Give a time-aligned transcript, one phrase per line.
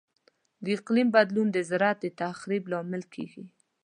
[0.63, 3.43] د اقلیم بدلون د زراعت د تخریب لامل کیږي.